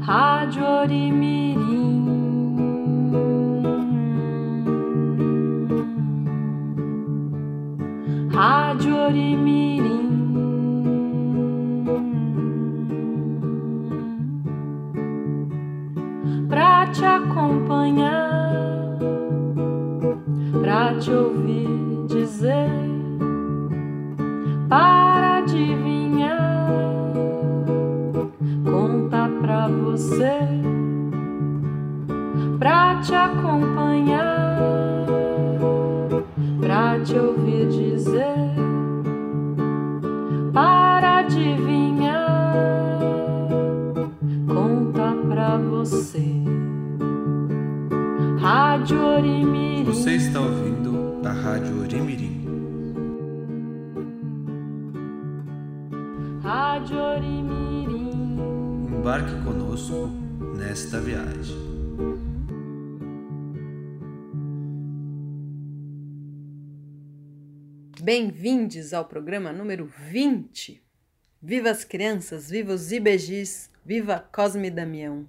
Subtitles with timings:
[0.00, 1.58] Rádio Orimirim.
[8.32, 9.90] Rádio Orimirim.
[16.48, 18.98] Pra te acompanhar,
[20.62, 22.79] pra te ouvir dizer,
[50.10, 52.44] Você está ouvindo a Rádio Orimirim.
[56.42, 58.36] Rádio Orimirim.
[58.92, 60.08] Embarque conosco
[60.56, 61.56] nesta viagem.
[68.02, 70.82] Bem-vindos ao programa número 20.
[71.40, 75.28] Viva as crianças, viva os IBGs, viva Cosme Damião.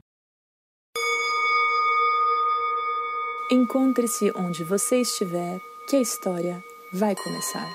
[3.53, 6.63] Encontre-se onde você estiver, que a história
[6.93, 7.67] vai começar.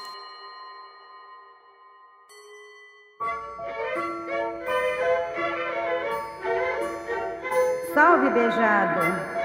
[7.93, 9.36] Salve, beijado!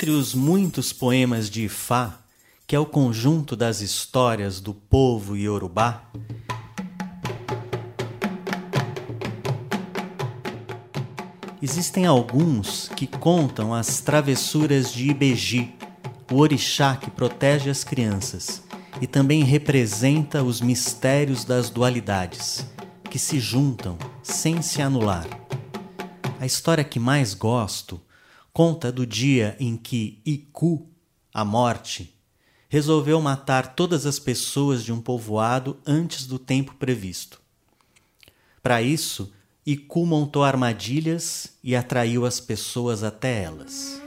[0.00, 2.20] Entre os muitos poemas de Ifá,
[2.68, 6.04] que é o conjunto das histórias do povo iorubá,
[11.60, 15.74] existem alguns que contam as travessuras de Ibeji,
[16.30, 18.62] o orixá que protege as crianças
[19.00, 22.64] e também representa os mistérios das dualidades,
[23.10, 25.26] que se juntam sem se anular.
[26.38, 28.00] A história que mais gosto
[28.52, 30.86] conta do dia em que Iku,
[31.32, 32.14] a morte,
[32.68, 37.40] resolveu matar todas as pessoas de um povoado antes do tempo previsto.
[38.62, 39.32] Para isso,
[39.64, 44.00] Iku montou armadilhas e atraiu as pessoas até elas.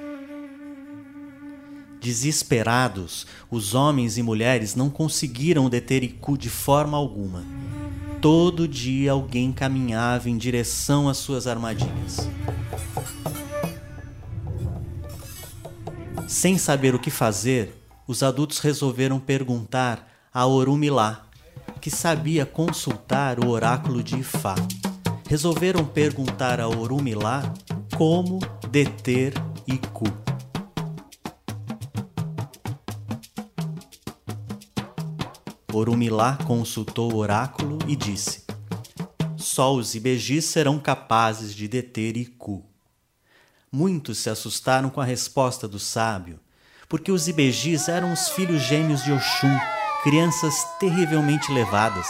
[2.00, 7.44] Desesperados, os homens e mulheres não conseguiram deter Iku de forma alguma.
[8.19, 12.28] Todo dia alguém caminhava em direção às suas armadilhas.
[16.31, 17.75] Sem saber o que fazer,
[18.08, 21.28] os adultos resolveram perguntar a Orumilá,
[21.81, 24.56] que sabia consultar o oráculo de Ifá.
[25.28, 27.53] Resolveram perguntar a Orumilá
[27.97, 28.40] como
[28.72, 29.34] deter
[29.68, 30.06] Iku.
[35.74, 38.46] Orumilá consultou o oráculo e disse:
[39.36, 42.71] Só os ibejis serão capazes de deter Iku.
[43.74, 46.38] Muitos se assustaram com a resposta do sábio,
[46.90, 49.58] porque os ibejis eram os filhos gêmeos de Oxum,
[50.04, 52.06] crianças terrivelmente levadas.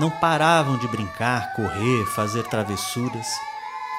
[0.00, 3.26] Não paravam de brincar, correr, fazer travessuras.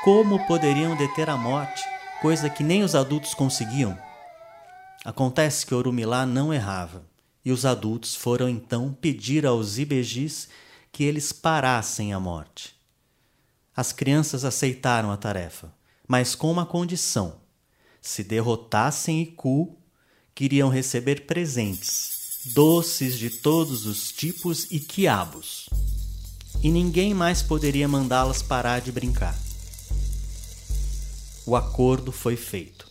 [0.04, 1.84] Como poderiam deter a morte,
[2.24, 3.96] coisa que nem os adultos conseguiam?
[5.06, 7.04] Acontece que Orumilá não errava,
[7.46, 10.50] e os adultos foram então pedir aos ibejis
[10.92, 12.76] que eles parassem a morte.
[13.76, 15.72] As crianças aceitaram a tarefa,
[16.08, 17.42] mas com uma condição:
[18.02, 19.78] se derrotassem Iku,
[20.34, 25.70] queriam receber presentes, doces de todos os tipos e quiabos.
[26.64, 29.38] E ninguém mais poderia mandá-las parar de brincar.
[31.46, 32.90] O acordo foi feito.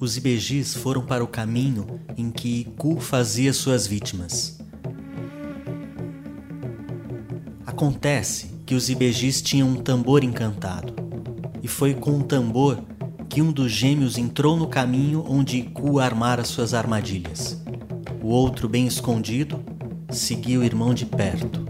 [0.00, 4.57] Os ibejis foram para o caminho em que Iku fazia suas vítimas.
[7.78, 10.92] Acontece que os ibejis tinham um tambor encantado,
[11.62, 12.82] e foi com um tambor
[13.28, 17.62] que um dos gêmeos entrou no caminho onde Iku armara suas armadilhas.
[18.20, 19.60] O outro, bem escondido,
[20.10, 21.64] seguia o irmão de perto.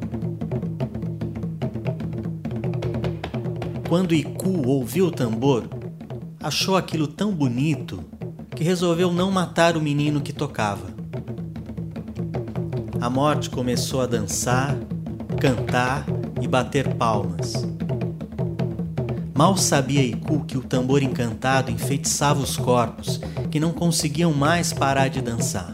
[3.87, 5.69] Quando Iku ouviu o tambor,
[6.41, 8.03] achou aquilo tão bonito
[8.57, 10.87] que resolveu não matar o menino que tocava.
[12.99, 14.75] A morte começou a dançar,
[15.39, 16.05] cantar
[16.41, 17.53] e bater palmas.
[19.33, 25.07] Mal sabia Iku que o tambor encantado enfeitiçava os corpos, que não conseguiam mais parar
[25.07, 25.73] de dançar.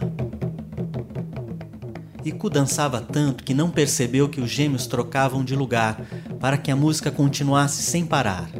[2.22, 5.98] Iku dançava tanto que não percebeu que os gêmeos trocavam de lugar
[6.38, 8.50] para que a música continuasse sem parar.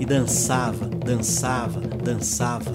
[0.00, 2.74] E dançava, dançava, dançava.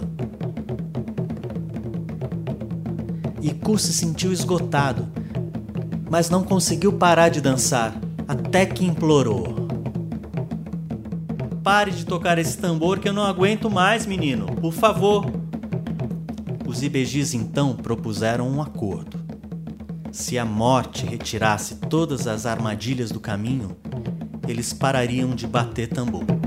[3.41, 5.18] Iku se sentiu esgotado,
[6.09, 7.93] mas não conseguiu parar de dançar,
[8.27, 9.67] até que implorou.
[11.63, 14.47] Pare de tocar esse tambor que eu não aguento mais, menino.
[14.47, 15.25] Por favor.
[16.65, 19.19] Os ibejis então propuseram um acordo.
[20.11, 23.77] Se a morte retirasse todas as armadilhas do caminho,
[24.47, 26.38] eles parariam de bater tambor.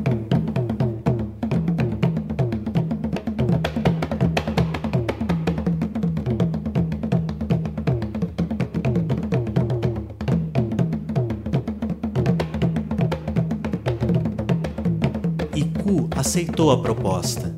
[16.63, 17.55] Aceitou a proposta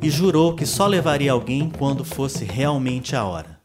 [0.00, 3.58] e jurou que só levaria alguém quando fosse realmente a hora.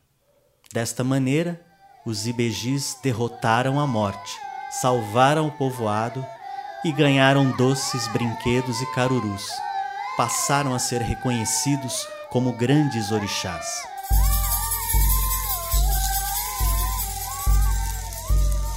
[0.74, 1.62] Desta maneira,
[2.06, 4.32] os ibejis derrotaram a morte,
[4.72, 6.26] salvaram o povoado
[6.84, 9.48] e ganharam doces brinquedos e carurus.
[10.18, 13.68] Passaram a ser reconhecidos como grandes orixás.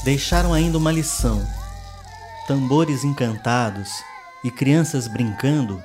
[0.04, 1.46] Deixaram ainda uma lição:
[2.46, 4.02] tambores encantados
[4.44, 5.82] e crianças brincando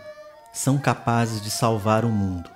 [0.58, 2.50] são capazes de salvar o mundo.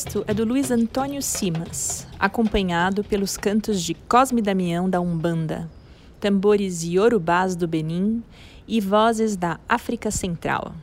[0.00, 5.68] Texto é do Luiz Antônio Simas, acompanhado pelos cantos de Cosme Damião da Umbanda.
[6.18, 8.22] tambores iorubás do Benin
[8.68, 10.74] e vozes da África Central.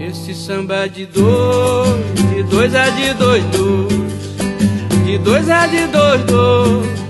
[0.00, 5.04] Esse samba é de dois, de dois é de dois, dois.
[5.04, 7.01] De dois é de dois, dois.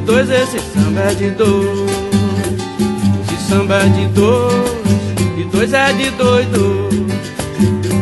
[0.00, 1.90] De dois esse samba é de dois.
[3.22, 4.54] Esse samba é de dois,
[5.36, 6.46] de dois é de dois.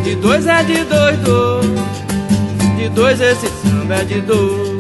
[0.05, 1.67] De dois é de dois, dois.
[2.77, 4.79] De dois esse samba é de dois.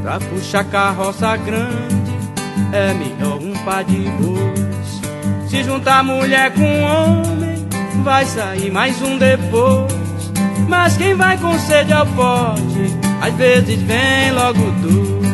[0.00, 2.16] Pra puxar carroça grande
[2.72, 5.50] é melhor um par de bois.
[5.50, 7.68] Se juntar mulher com homem,
[8.02, 9.92] vai sair mais um depois.
[10.66, 15.26] Mas quem vai com sede ao pote, às vezes vem logo dois.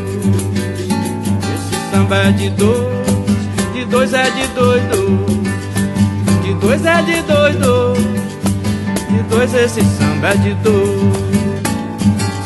[1.55, 3.07] Esse samba é de dois,
[3.75, 5.43] de dois é de dois, dois.
[6.43, 7.99] De dois é de dois, dois.
[9.11, 11.33] De dois esse samba é de dois.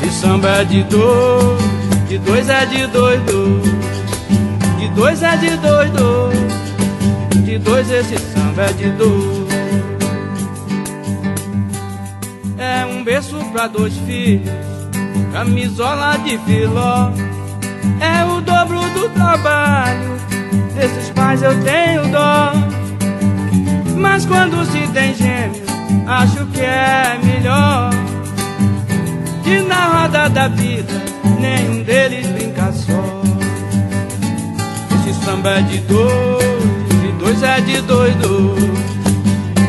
[0.03, 1.63] Esse samba é de dois,
[2.09, 3.77] de dois é de dois, dois.
[4.79, 6.47] De dois é de dois, dois
[7.47, 9.49] de dois, esse samba é de dois.
[12.59, 14.51] É um berço pra dois filhos,
[15.37, 17.11] camisola de filó.
[18.01, 20.17] É o dobro do trabalho,
[20.75, 22.53] desses pais eu tenho dó.
[23.99, 25.69] Mas quando se tem gêmeos,
[26.07, 27.91] acho que é melhor.
[29.45, 30.95] Que na roda da vida,
[31.39, 33.23] nenhum deles brinca só.
[34.95, 36.47] Esse samba é de dois
[37.19, 38.65] dois é de dois, dois.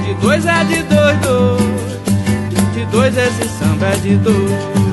[0.06, 2.74] De dois é de dois, dois.
[2.74, 4.87] De dois esse samba é de dois.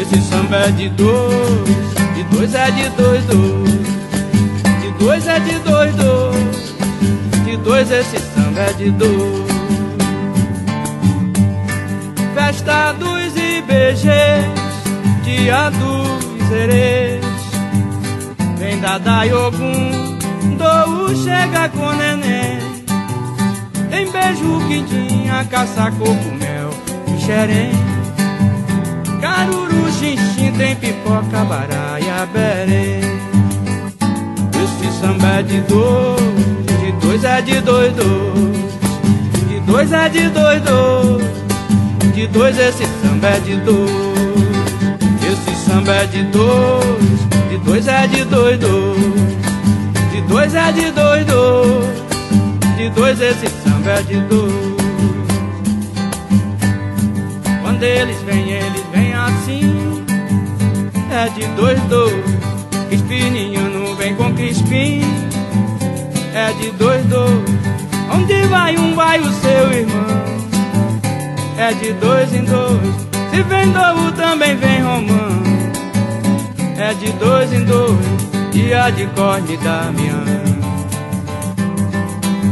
[0.00, 1.68] Esse samba é de dois.
[2.14, 3.70] De dois é de dois, dois.
[4.80, 6.74] De dois é de dois, dois.
[7.44, 9.50] De dois esse samba é de dois.
[12.34, 14.48] Festa dos IBGs,
[15.22, 17.22] dia dos erês.
[18.58, 18.96] Vem da
[19.46, 20.18] Ogum
[20.58, 22.58] Dou chega com neném
[23.90, 26.70] Em beijo, quintinha, caça, coco, mel
[27.08, 27.89] e xerém
[29.20, 33.00] Caruru, xixim, tem pipoca, baraia, berém
[34.62, 36.20] Esse samba é de dois,
[36.80, 38.70] de dois é de dois, dois.
[39.48, 41.40] De dois é de dois, dois.
[42.14, 43.90] De dois esse samba é de dois.
[45.30, 46.84] Esse samba é de dois,
[47.50, 49.00] de dois é de dois, dois.
[50.12, 52.76] De dois é de dois, dois.
[52.76, 54.69] De dois esse samba é de dois.
[57.80, 60.04] Quando eles vêm, eles vêm assim.
[61.10, 62.12] É de dois, dois.
[62.90, 65.00] Crispininho não vem com crispim.
[66.34, 67.40] É de dois, dois.
[68.14, 70.04] Onde vai um, vai o seu irmão.
[71.56, 72.94] É de dois em dois.
[73.30, 75.42] Se vem dovo, também vem romão.
[76.76, 77.96] É de dois em dois
[78.52, 80.22] dia de corte da minha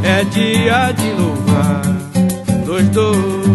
[0.02, 1.82] É dia de louvar
[2.64, 3.47] dois, dois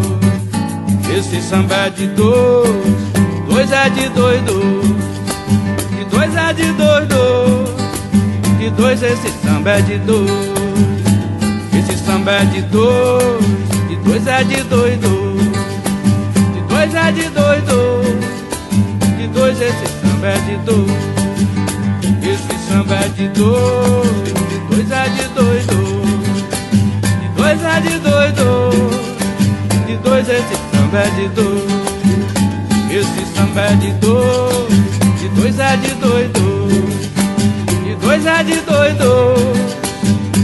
[1.16, 2.70] Esse samba é de dois
[3.48, 4.84] Dois é de dois, dois
[5.96, 7.70] De dois é de dois, dois
[8.58, 10.32] De dois esse samba é de dois
[11.78, 13.46] Esse samba é de dois
[13.88, 15.08] De dois é de dois De
[16.68, 17.64] dois é de dois
[19.16, 21.14] De dois esse samba é de dois
[22.24, 25.66] esse samba é de dois, de dois é de dois.
[27.20, 28.34] De dois é de dois.
[29.86, 30.63] De dois esse
[30.94, 31.64] samba é de dois.
[32.92, 36.32] Esse samba é de dois, de dois é de dois.
[37.84, 38.94] De dois é de dois.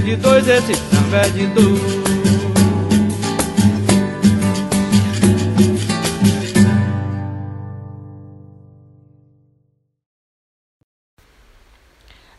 [0.03, 1.99] De dois esse samba é de dois.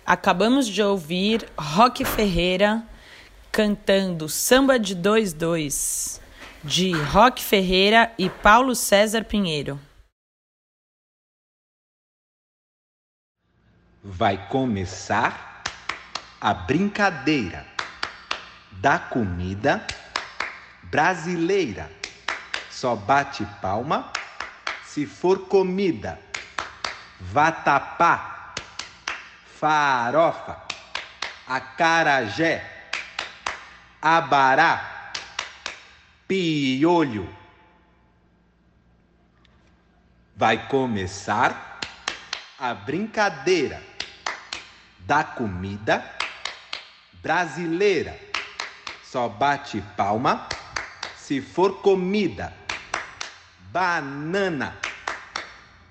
[0.04, 2.82] Acabamos de ouvir Roque Ferreira
[3.52, 6.20] cantando Samba de 2-2,
[6.62, 9.80] de Roque Ferreira e Paulo César Pinheiro.
[14.02, 15.62] Vai começar
[16.40, 17.66] a brincadeira
[18.72, 19.86] da comida
[20.84, 21.90] brasileira.
[22.70, 24.12] Só bate palma
[24.84, 26.18] se for comida.
[27.20, 28.30] Vatapá
[29.60, 30.56] farofa,
[31.46, 32.64] acarajé,
[34.00, 34.99] abará,
[36.30, 37.28] piolho.
[40.36, 41.80] Vai começar
[42.56, 43.82] a brincadeira
[45.00, 46.08] da comida
[47.20, 48.16] brasileira.
[49.02, 50.48] Só bate palma
[51.16, 52.54] se for comida.
[53.72, 54.76] Banana,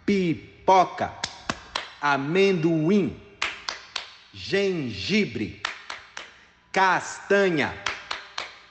[0.06, 1.14] pipoca,
[2.02, 3.22] amendoim,
[4.34, 5.62] gengibre,
[6.72, 7.74] castanha,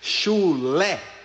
[0.00, 1.17] chulé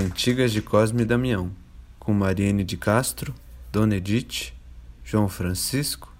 [0.00, 1.50] Cantigas de Cosme e Damião,
[1.98, 3.34] com Mariane de Castro,
[3.72, 4.52] Dona Edith,
[5.02, 6.14] João Francisco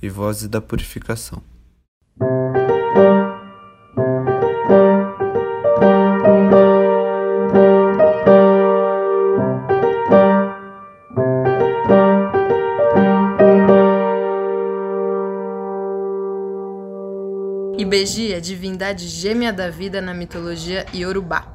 [0.00, 1.42] e Vozes da Purificação.
[17.76, 21.53] Ibeji é divindade gêmea da vida na mitologia iorubá.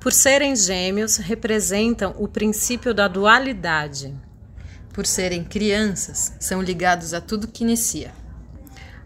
[0.00, 4.16] Por serem gêmeos, representam o princípio da dualidade.
[4.94, 8.10] Por serem crianças, são ligados a tudo que inicia.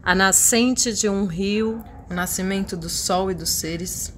[0.03, 4.15] A nascente de um rio, o nascimento do sol e dos seres,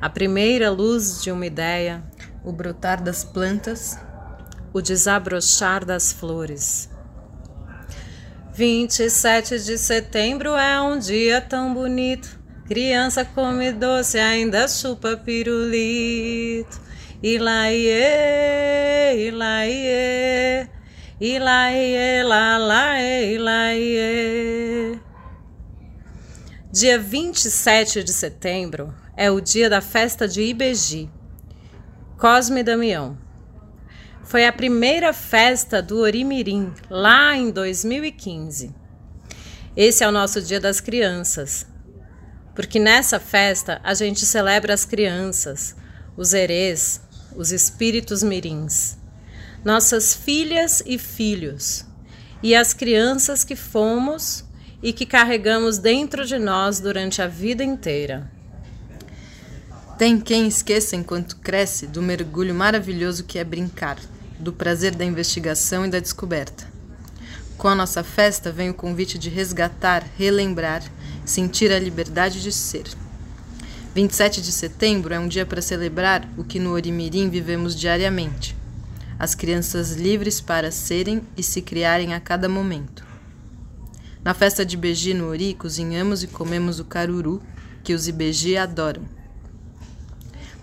[0.00, 2.02] a primeira luz de uma ideia,
[2.42, 3.98] o brotar das plantas,
[4.72, 6.88] o desabrochar das flores.
[8.54, 12.35] 27 de setembro é um dia tão bonito.
[12.68, 16.80] Criança come doce, ainda chupa pirulito.
[17.22, 17.94] Ilaie,
[19.28, 20.68] ilaie,
[21.20, 25.00] ilaie, lalaie, ilaie.
[26.72, 31.08] Dia 27 de setembro é o dia da festa de Ibeji.
[32.18, 33.16] Cosme Damião.
[34.24, 38.74] Foi a primeira festa do Orimirim, lá em 2015.
[39.76, 41.64] Esse é o nosso Dia das Crianças,
[42.56, 45.76] porque nessa festa a gente celebra as crianças,
[46.16, 47.02] os herês,
[47.36, 48.96] os espíritos mirins,
[49.62, 51.84] nossas filhas e filhos,
[52.42, 54.42] e as crianças que fomos
[54.82, 58.30] e que carregamos dentro de nós durante a vida inteira.
[59.98, 63.98] Tem quem esqueça enquanto cresce do mergulho maravilhoso que é brincar
[64.38, 66.64] do prazer da investigação e da descoberta.
[67.56, 70.82] Com a nossa festa vem o convite de resgatar, relembrar,
[71.26, 72.84] sentir a liberdade de ser.
[73.94, 78.56] 27 de setembro é um dia para celebrar o que no Orimirim vivemos diariamente:
[79.18, 83.04] as crianças livres para serem e se criarem a cada momento.
[84.24, 87.42] Na festa de Beji no Ori, cozinhamos e comemos o caruru,
[87.84, 89.02] que os Ibeji adoram.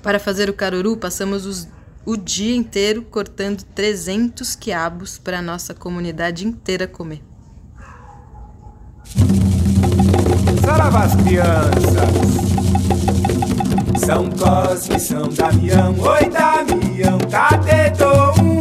[0.01, 1.67] Para fazer o caruru, passamos os
[2.05, 7.21] o dia inteiro cortando 300 quiabos para a nossa comunidade inteira comer.
[10.63, 12.23] Saravá as crianças!
[13.97, 18.52] São Cosme, São Damião, oi Damião, cadê Tom?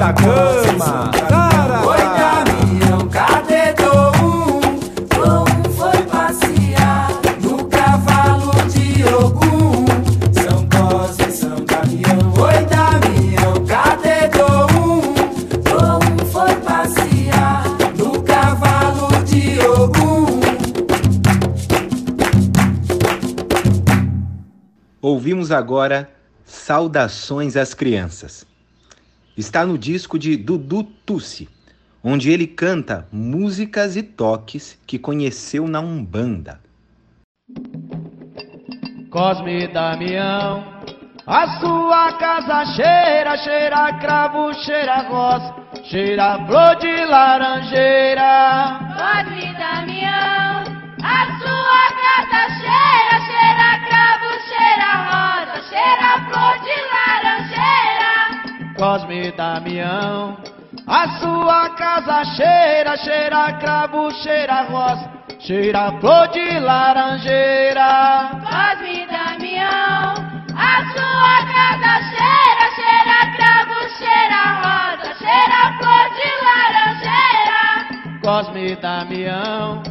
[0.00, 1.10] Da Cama.
[1.86, 4.60] Oi Damião, cadê Tom?
[5.10, 7.10] Tom foi passear
[7.42, 9.84] no cavalo de Ogum.
[10.32, 15.02] São Cosme, São Damião, oi Damião, cadê Tom?
[15.68, 17.64] Tom foi passear
[17.98, 20.40] no cavalo de Ogum.
[25.02, 26.08] Ouvimos agora
[26.46, 28.49] Saudações às Crianças.
[29.40, 31.48] Está no disco de Dudu Tussi,
[32.04, 36.60] onde ele canta músicas e toques que conheceu na Umbanda.
[39.08, 40.62] Cosme Damião,
[41.26, 48.78] a sua casa cheira, cheira cravo, cheira rosa, cheira flor de laranjeira.
[48.92, 50.64] Cosme Damião,
[51.02, 58.19] a sua casa cheira, cheira cravo, cheira rosa, cheira flor de laranjeira.
[58.80, 60.38] Cosme Damião,
[60.86, 68.30] a sua casa cheira, cheira cravo, cheira rosa, cheira flor de laranjeira.
[68.40, 70.14] Cosme Damião,
[70.56, 77.60] a sua casa cheira, cheira cravo, cheira rosa, cheira flor de laranjeira.
[78.24, 79.82] Cosme Damião,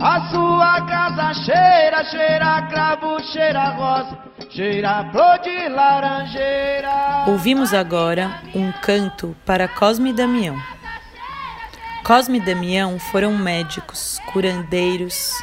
[0.00, 6.57] a sua casa cheira, cheira cravo, cheira rosa, cheira flor de laranjeira.
[7.28, 10.58] Ouvimos agora um canto para Cosme e Damião.
[12.02, 15.34] Cosme e Damião foram médicos, curandeiros,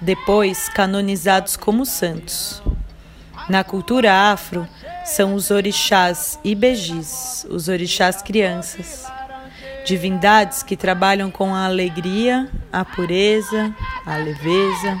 [0.00, 2.62] depois canonizados como santos.
[3.46, 4.66] Na cultura afro,
[5.04, 9.04] são os orixás ibejis, os orixás crianças,
[9.84, 13.70] divindades que trabalham com a alegria, a pureza,
[14.06, 14.98] a leveza.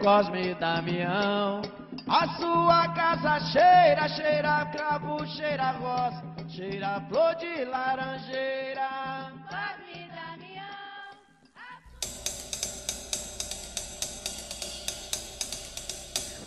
[0.00, 1.60] Cosme e Damião,
[2.08, 8.88] a sua casa cheira, cheira cravo, cheira rosa, cheira flor de laranjeira.
[9.46, 10.64] Cosme e Damião.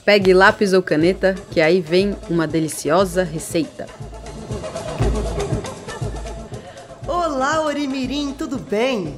[0.04, 3.86] Pegue lápis ou caneta, que aí vem uma deliciosa receita.
[7.08, 9.16] Olá, Orimirim, tudo bem?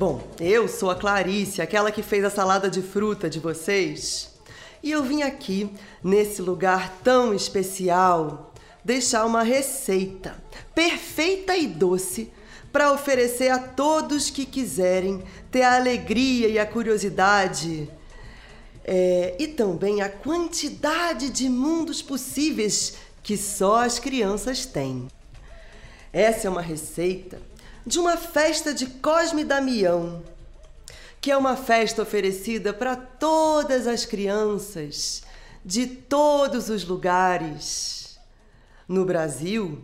[0.00, 4.30] Bom, eu sou a Clarice, aquela que fez a salada de fruta de vocês.
[4.82, 5.70] E eu vim aqui,
[6.02, 8.50] nesse lugar tão especial,
[8.82, 10.42] deixar uma receita
[10.74, 12.32] perfeita e doce
[12.72, 17.86] para oferecer a todos que quiserem ter a alegria e a curiosidade
[18.82, 25.08] é, e também a quantidade de mundos possíveis que só as crianças têm.
[26.10, 27.49] Essa é uma receita
[27.86, 30.22] de uma festa de Cosme Damião,
[31.20, 35.22] que é uma festa oferecida para todas as crianças
[35.64, 38.18] de todos os lugares.
[38.88, 39.82] No Brasil,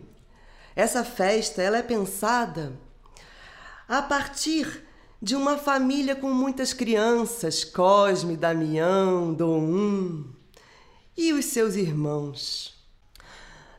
[0.75, 2.73] essa festa ela é pensada
[3.87, 4.83] a partir
[5.21, 10.25] de uma família com muitas crianças, Cosme, Damião, Dom
[11.15, 12.75] e os seus irmãos.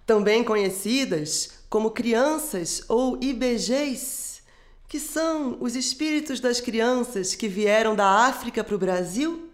[0.05, 4.43] Também conhecidas como crianças ou IBGs,
[4.89, 9.49] que são os espíritos das crianças que vieram da África para o Brasil,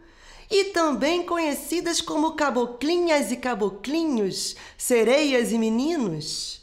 [0.50, 6.62] e também conhecidas como caboclinhas e caboclinhos, sereias e meninos,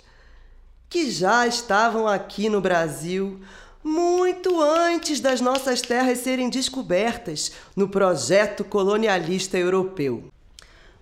[0.90, 3.40] que já estavam aqui no Brasil
[3.84, 10.26] muito antes das nossas terras serem descobertas no projeto colonialista europeu.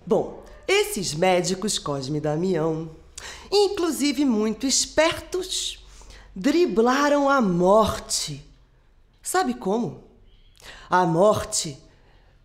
[0.05, 2.89] Bom, esses médicos Cosme Damião,
[3.51, 5.83] inclusive muito espertos,
[6.35, 8.45] driblaram a morte.
[9.21, 10.03] Sabe como?
[10.89, 11.77] A morte,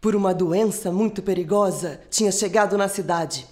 [0.01, 3.47] por uma doença muito perigosa, tinha chegado na cidade.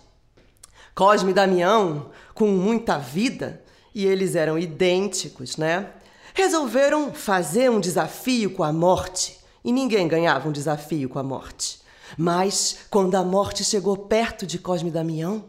[0.94, 3.62] Cosme e Damião, com muita vida,
[3.94, 5.90] e eles eram idênticos, né?
[6.34, 9.38] Resolveram fazer um desafio com a morte.
[9.64, 11.80] E ninguém ganhava um desafio com a morte.
[12.16, 15.44] Mas, quando a morte chegou perto de Cosme e Damião,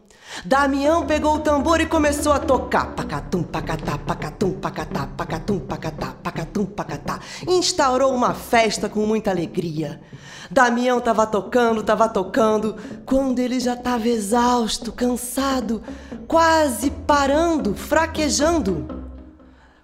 [0.46, 2.94] Damião pegou o tambor e começou a tocar.
[2.96, 7.20] Pacatum, pacatá, pacatum, pacatá, pacatum, pacatá, pacatum, pacatá.
[7.48, 10.02] Instaurou uma festa com muita alegria.
[10.50, 15.82] Damião estava tocando, estava tocando, quando ele já estava exausto, cansado,
[16.28, 19.04] quase parando, fraquejando.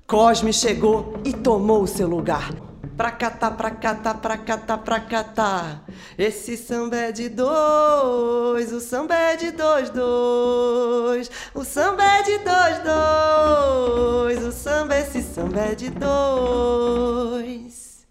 [0.05, 2.68] Cosme chegou e tomou o seu lugar.
[2.99, 5.83] Pra catar, pra catar, pra catar, pra catar.
[6.17, 11.31] Esse samba é de dois, o samba é de dois, dois.
[11.55, 14.45] O samba é de dois, dois.
[14.45, 18.05] O samba, esse samba é de dois.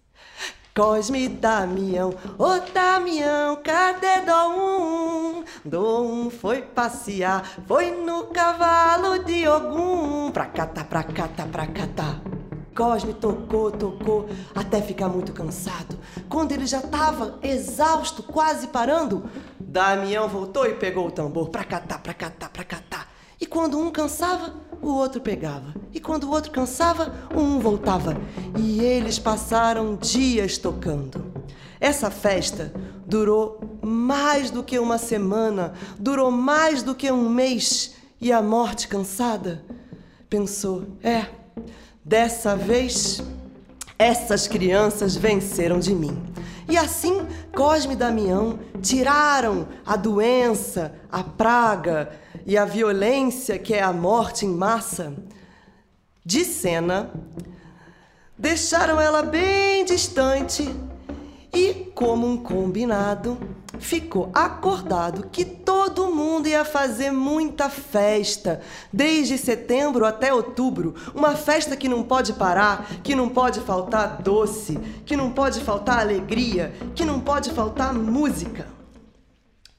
[0.74, 5.44] Cosme Damião, ô Damião, cadê Dom um?
[5.66, 10.31] Dom um foi passear, foi no cavalo de Ogum.
[10.31, 12.38] Pra catar, pra catar, pra catar.
[12.79, 15.99] Cosme tocou, tocou, até ficar muito cansado.
[16.29, 21.99] Quando ele já estava exausto, quase parando, Damião voltou e pegou o tambor pra catar,
[21.99, 23.12] pra catar, pra catar.
[23.41, 25.75] E quando um cansava, o outro pegava.
[25.93, 28.17] E quando o outro cansava, um voltava.
[28.57, 31.33] E eles passaram dias tocando.
[31.81, 32.73] Essa festa
[33.05, 37.97] durou mais do que uma semana, durou mais do que um mês.
[38.21, 39.64] E a morte cansada
[40.31, 41.27] pensou: é,
[42.09, 43.23] dessa vez
[43.99, 46.16] essas crianças venceram de mim.
[46.66, 52.11] E assim, Cosme e Damião tiraram a doença, a praga
[52.47, 55.12] e a violência que é a morte em massa
[56.25, 57.11] de cena,
[58.38, 60.75] deixaram ela bem distante
[61.53, 63.38] E, como um combinado,
[63.79, 68.61] ficou acordado que todo mundo ia fazer muita festa,
[68.93, 70.95] desde setembro até outubro.
[71.14, 76.01] Uma festa que não pode parar, que não pode faltar doce, que não pode faltar
[76.01, 78.67] alegria, que não pode faltar música.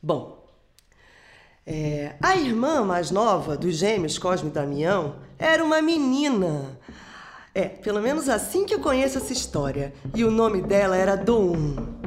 [0.02, 0.40] Bom,
[1.72, 6.80] é, a irmã mais nova dos gêmeos Cosme e Damião era uma menina.
[7.54, 9.94] É, pelo menos assim que eu conheço essa história.
[10.16, 11.99] E o nome dela era Dom.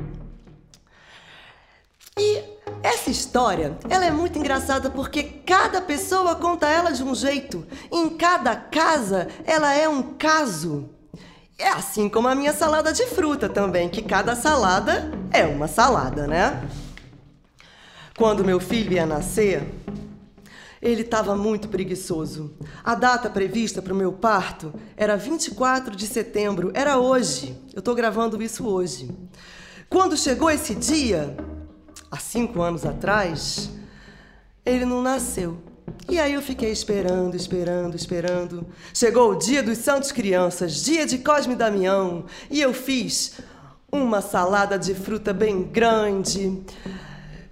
[2.19, 2.43] E
[2.83, 7.67] essa história, ela é muito engraçada porque cada pessoa conta ela de um jeito.
[7.91, 10.91] Em cada casa, ela é um caso.
[11.59, 16.27] É assim como a minha salada de fruta também, que cada salada é uma salada,
[16.27, 16.69] né?
[18.17, 19.63] Quando meu filho ia nascer,
[20.83, 22.53] ele estava muito preguiçoso.
[22.83, 27.57] A data prevista para o meu parto era 24 de setembro, era hoje.
[27.73, 29.09] Eu estou gravando isso hoje.
[29.89, 31.37] Quando chegou esse dia,
[32.13, 33.71] há cinco anos atrás,
[34.67, 35.57] ele não nasceu.
[36.09, 38.67] E aí eu fiquei esperando, esperando, esperando.
[38.93, 43.41] Chegou o dia dos Santos Crianças, dia de Cosme e Damião, e eu fiz
[43.91, 46.63] uma salada de fruta bem grande,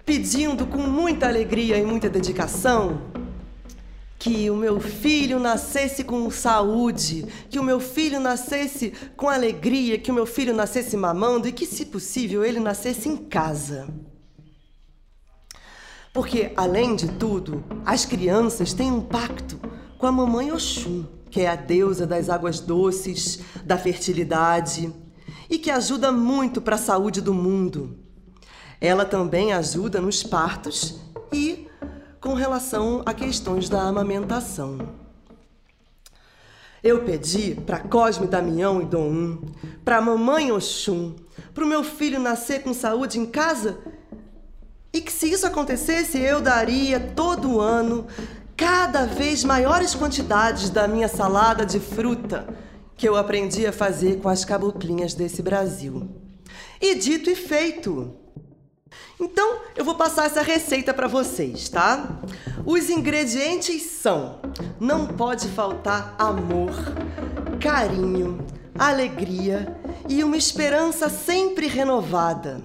[0.05, 3.01] pedindo com muita alegria e muita dedicação
[4.19, 10.11] que o meu filho nascesse com saúde, que o meu filho nascesse com alegria, que
[10.11, 13.87] o meu filho nascesse mamando e que, se possível, ele nascesse em casa.
[16.13, 19.59] Porque, além de tudo, as crianças têm um pacto
[19.97, 24.93] com a mamãe Oxum, que é a deusa das águas doces, da fertilidade
[25.49, 27.97] e que ajuda muito para a saúde do mundo.
[28.79, 30.99] Ela também ajuda nos partos
[31.31, 31.67] e
[32.19, 34.79] com relação a questões da amamentação.
[36.83, 39.41] Eu pedi para Cosme Damião e Dom Um,
[39.85, 41.15] para mamãe Oxum,
[41.53, 43.77] para o meu filho nascer com saúde em casa
[44.93, 48.07] e que se isso acontecesse eu daria todo ano
[48.57, 52.47] cada vez maiores quantidades da minha salada de fruta
[52.95, 56.07] que eu aprendi a fazer com as caboclinhas desse Brasil.
[56.79, 58.15] E dito e feito.
[59.19, 62.21] Então, eu vou passar essa receita para vocês, tá?
[62.63, 64.39] Os ingredientes são:
[64.79, 66.73] não pode faltar amor,
[67.59, 68.45] carinho,
[68.77, 69.75] alegria
[70.07, 72.61] e uma esperança sempre renovada.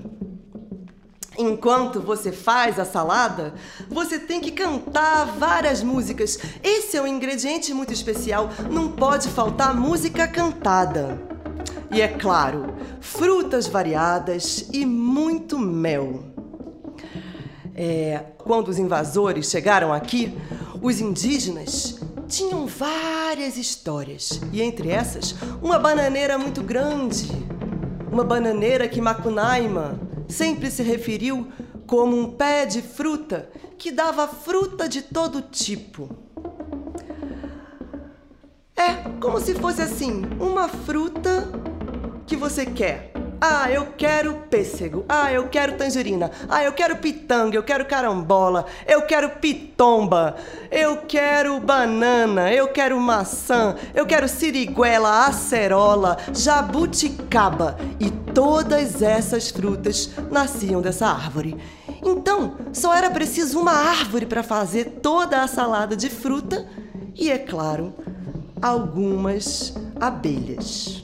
[1.39, 3.55] Enquanto você faz a salada,
[3.89, 6.39] você tem que cantar várias músicas.
[6.63, 11.21] Esse é um ingrediente muito especial, não pode faltar música cantada.
[11.91, 16.25] E é claro, frutas variadas e muito mel.
[17.75, 20.37] É, quando os invasores chegaram aqui,
[20.81, 24.41] os indígenas tinham várias histórias.
[24.53, 27.31] E entre essas, uma bananeira muito grande.
[28.11, 31.49] Uma bananeira que Macunaíma sempre se referiu
[31.87, 36.09] como um pé de fruta que dava fruta de todo tipo.
[38.75, 41.49] É como se fosse assim, uma fruta
[42.27, 43.16] que você quer.
[43.41, 45.05] Ah, eu quero pêssego.
[45.09, 46.31] Ah, eu quero tangerina.
[46.49, 47.57] Ah, eu quero pitanga.
[47.57, 48.67] Eu quero carambola.
[48.87, 50.37] Eu quero pitomba.
[50.71, 52.53] Eu quero banana.
[52.53, 53.77] Eu quero maçã.
[53.95, 57.77] Eu quero siriguela, acerola, jabuticaba.
[58.01, 61.57] E todas essas frutas nasciam dessa árvore.
[62.03, 66.67] Então, só era preciso uma árvore para fazer toda a salada de fruta
[67.15, 67.95] e, é claro,
[68.61, 71.03] algumas abelhas.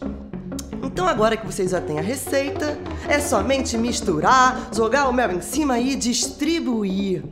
[0.92, 2.78] Então, agora que vocês já têm a receita,
[3.08, 7.24] é somente misturar, jogar o mel em cima e distribuir.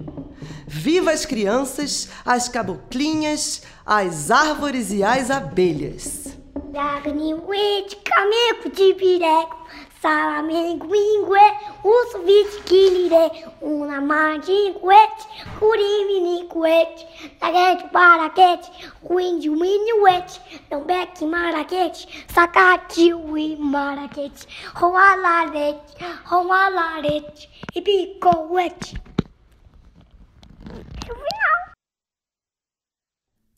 [0.66, 6.38] Viva as crianças, as caboclinhas, as árvores e as abelhas.
[6.72, 9.59] Dagniwit, cameco de pireco,
[10.00, 11.40] salamenguingue,
[11.84, 13.30] uso vitquilire,
[13.60, 15.26] una mandinguete,
[15.58, 17.06] curiminiquete,
[17.38, 18.70] taguete paraquete,
[19.02, 20.40] quindi minuete,
[20.70, 29.02] não beque maraquete, sacate ui maraquete, roalarete, roalarete, e picoete.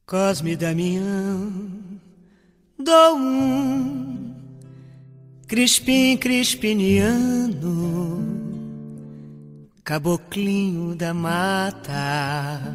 [0.05, 1.51] Cosme Damião,
[2.77, 4.02] dou um
[5.53, 7.61] crispim crispiniano,
[9.85, 12.75] caboclinho da mata.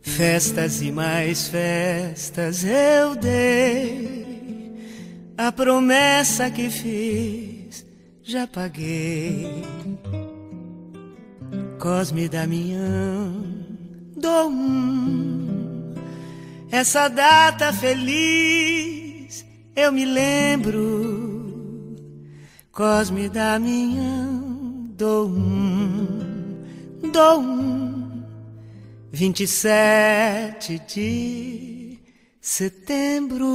[0.00, 4.76] Festas e mais festas eu dei,
[5.36, 7.84] a promessa que fiz
[8.22, 9.64] já paguei.
[11.80, 13.44] Cosme Damião,
[14.16, 15.94] dou um,
[16.70, 19.07] essa data feliz
[19.78, 21.94] eu me lembro
[22.72, 26.56] Cosme Damião, dou um,
[27.12, 28.24] dou um,
[29.12, 31.98] 27 de
[32.40, 33.46] setembro.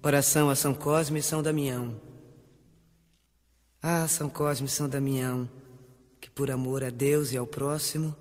[0.00, 2.00] Oração a São Cosme e São Damião.
[3.82, 5.50] Ah, São Cosme e São Damião,
[6.20, 8.14] que por amor a Deus e ao próximo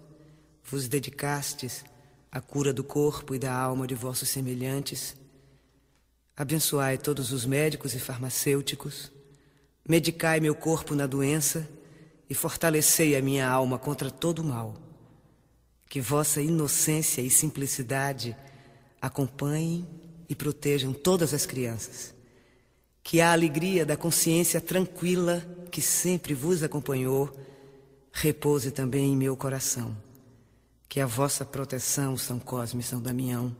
[0.64, 1.86] vos dedicastes
[2.32, 5.16] à cura do corpo e da alma de vossos semelhantes
[6.38, 9.10] Abençoai todos os médicos e farmacêuticos,
[9.88, 11.68] medicai meu corpo na doença
[12.30, 14.76] e fortalecei a minha alma contra todo o mal.
[15.88, 18.36] Que vossa inocência e simplicidade
[19.02, 19.88] acompanhem
[20.28, 22.14] e protejam todas as crianças.
[23.02, 27.34] Que a alegria da consciência tranquila que sempre vos acompanhou
[28.12, 29.96] repouse também em meu coração.
[30.90, 33.56] Que a vossa proteção, São Cosme e São Damião,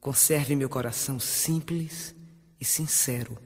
[0.00, 2.14] Conserve meu coração simples
[2.60, 3.36] e sincero,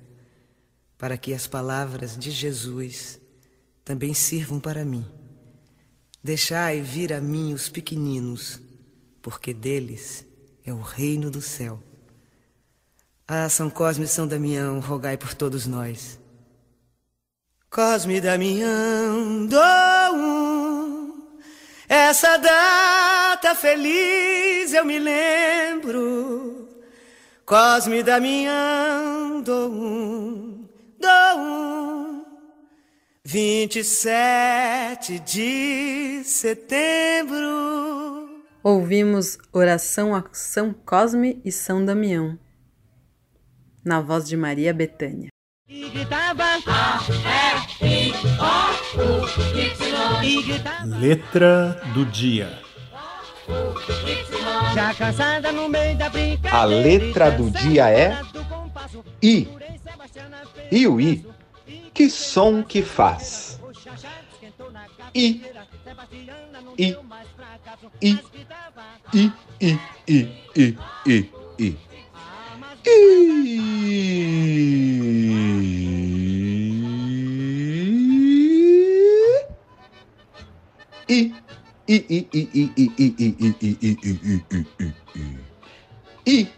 [0.98, 3.20] para que as palavras de Jesus
[3.84, 5.04] também sirvam para mim.
[6.22, 8.60] Deixai vir a mim os pequeninos,
[9.20, 10.24] porque deles
[10.64, 11.82] é o reino do céu.
[13.26, 16.20] Ah, São Cosme e São Damião, rogai por todos nós.
[17.70, 19.46] Cosme e Damião, um,
[21.94, 26.66] essa data feliz eu me lembro.
[27.44, 30.66] Cosme Damião, dou um,
[30.98, 32.24] dou um,
[33.22, 37.36] 27 de setembro.
[38.62, 42.38] Ouvimos Oração a São Cosme e São Damião,
[43.84, 45.31] na voz de Maria Betânia.
[45.68, 47.00] E gritava A.
[50.24, 52.58] E gritava Letra do dia.
[54.74, 56.56] Já cansada no meio da brincadeira.
[56.56, 58.20] A letra do dia é
[59.22, 59.48] I.
[60.70, 61.24] E o I?
[61.94, 63.60] Que som que faz?
[65.14, 65.42] I.
[66.78, 66.96] I.
[68.02, 68.18] I.
[69.14, 69.32] I.
[69.60, 69.78] I.
[70.08, 70.28] I.
[70.56, 70.78] I.
[71.06, 71.30] I.
[71.58, 71.91] I.
[72.84, 72.88] I.
[72.88, 73.12] I.
[73.12, 74.44] I.
[74.44, 74.44] I.
[74.44, 74.44] I.
[74.44, 74.44] I.
[74.44, 74.44] I.
[74.44, 74.44] I.
[74.44, 74.44] I.
[74.44, 74.44] I.
[74.44, 74.60] I.
[86.26, 86.26] I.
[86.26, 86.48] I.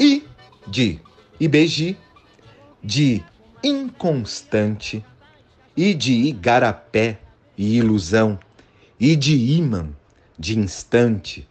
[0.00, 0.28] I
[0.68, 1.00] de
[1.40, 1.96] Ibeji,
[2.82, 3.22] de
[3.62, 5.04] inconstante,
[5.76, 7.18] e de igarapé
[7.56, 8.38] e ilusão,
[8.98, 9.90] e de imã,
[10.38, 11.48] de instante,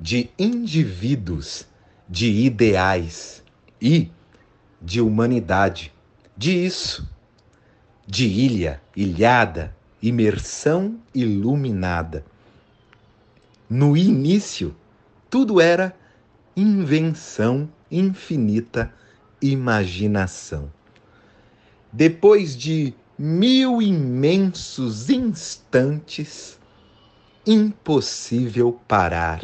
[0.00, 1.66] de indivíduos,
[2.08, 3.42] de ideais,
[3.80, 4.10] e
[4.80, 5.92] de humanidade,
[6.36, 7.08] de isso,
[8.06, 12.24] de ilha, ilhada, imersão iluminada.
[13.68, 14.74] No início,
[15.28, 15.94] tudo era
[16.56, 18.92] invenção infinita
[19.40, 20.70] imaginação.
[21.92, 26.58] Depois de mil imensos instantes,
[27.46, 29.42] impossível parar.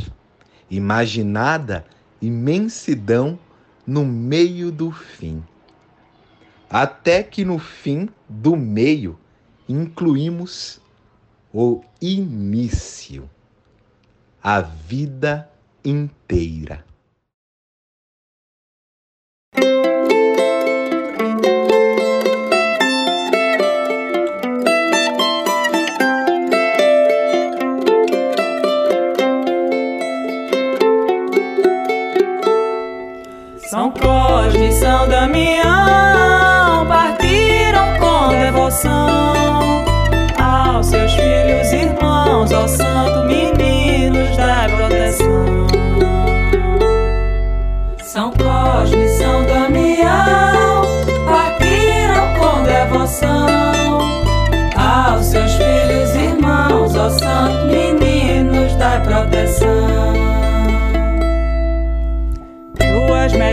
[0.71, 1.85] Imaginada
[2.27, 3.39] imensidão
[3.87, 5.43] no meio do fim.
[6.69, 9.19] Até que no fim do meio
[9.69, 10.81] incluímos
[11.53, 13.31] o início,
[14.43, 15.49] a vida
[15.85, 16.85] inteira.
[33.85, 39.85] São Cosme e São Damião partiram com devoção
[40.43, 45.67] aos seus filhos irmãos, ao santo meninos da proteção.
[48.03, 50.83] São Cosme e São Damião
[51.29, 53.99] partiram com devoção
[54.79, 59.94] aos seus filhos irmãos, ao santo meninos da proteção.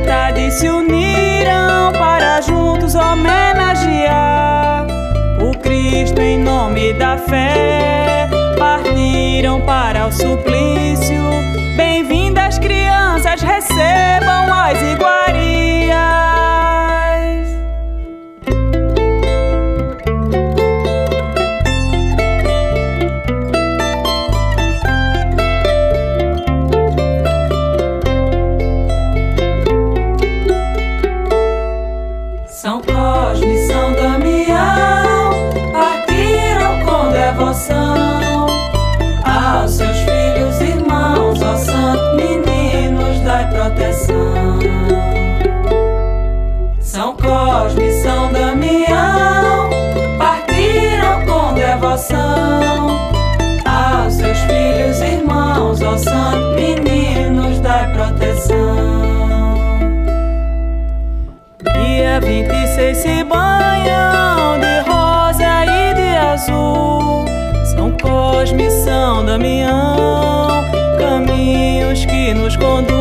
[0.01, 4.87] Metades se uniram para juntos homenagear
[5.39, 8.27] o Cristo em nome da fé.
[8.57, 11.21] Partiram para o suplício.
[11.77, 15.10] Bem-vindas, crianças, recebam as iguarias.
[62.91, 67.25] 26 se banham de rosa e de azul,
[67.65, 70.65] São Cosme São Damião,
[70.99, 73.00] caminhos que nos conduz.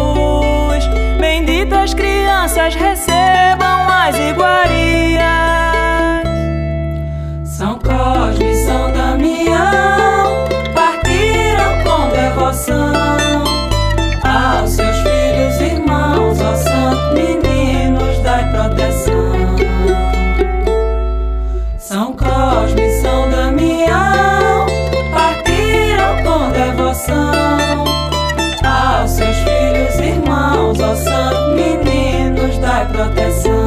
[32.90, 33.59] Proteção.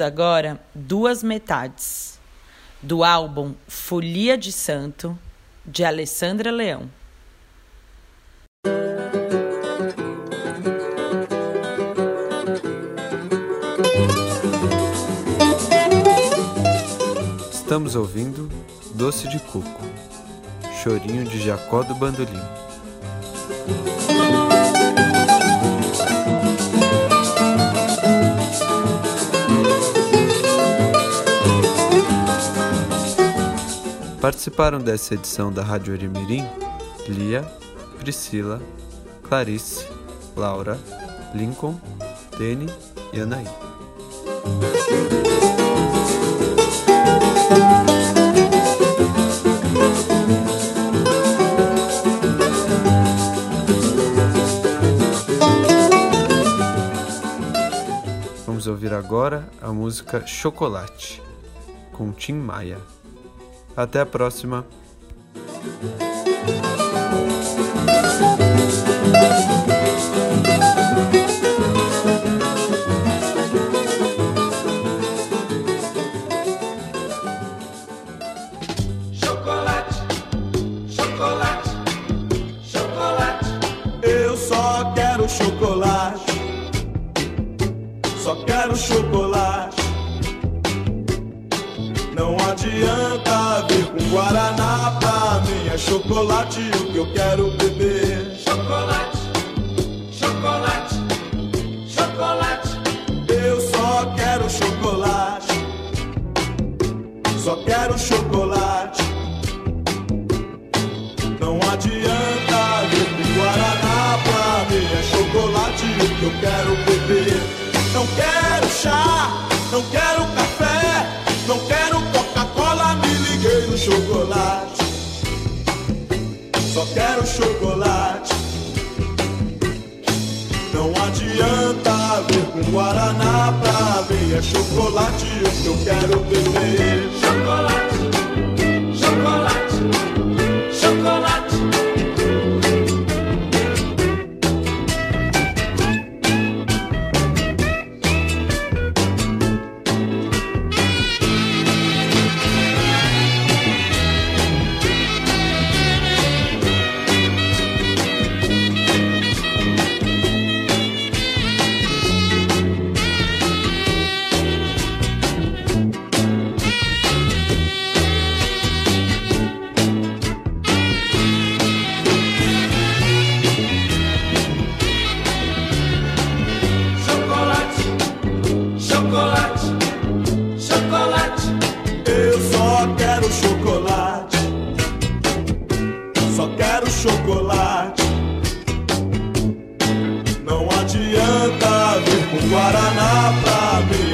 [0.00, 2.18] Agora Duas Metades,
[2.80, 5.18] do álbum Folia de Santo,
[5.64, 6.90] de Alessandra Leão.
[17.50, 18.50] Estamos ouvindo
[18.94, 19.82] Doce de Coco,
[20.82, 22.61] Chorinho de Jacó do Bandolim.
[34.22, 36.46] Participaram dessa edição da Rádio Orimirim
[37.08, 37.42] Lia,
[37.98, 38.62] Priscila,
[39.24, 39.84] Clarice,
[40.36, 40.78] Laura,
[41.34, 41.76] Lincoln,
[42.38, 42.72] Dene
[43.12, 43.44] e Anaí.
[58.46, 61.20] Vamos ouvir agora a música Chocolate,
[61.90, 62.78] com Tim Maia.
[63.76, 64.64] Até a próxima!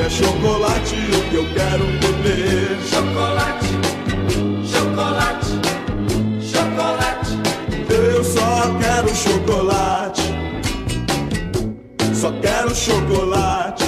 [0.09, 2.79] É chocolate o que eu quero beber.
[2.89, 3.67] Chocolate,
[4.65, 5.51] chocolate,
[6.41, 7.37] chocolate.
[7.91, 10.23] Eu só quero chocolate.
[12.15, 13.85] Só quero chocolate.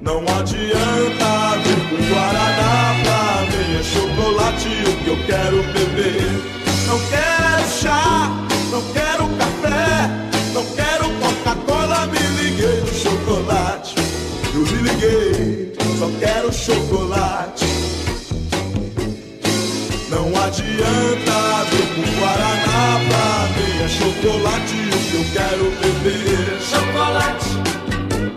[0.00, 6.40] Não Não adianta vir com Guaraná pra mim é chocolate o que eu quero beber.
[6.86, 7.31] Não quero
[16.18, 17.64] quero chocolate.
[20.08, 26.60] Não adianta vir com Guaraná pra mim é chocolate o que eu quero beber.
[26.60, 27.48] Chocolate,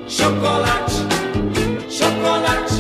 [0.07, 0.95] chocolate,
[1.89, 2.73] chocolate.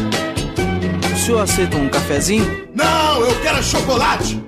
[1.13, 2.67] O senhor aceita um cafezinho?
[2.73, 4.41] Não, eu quero chocolate.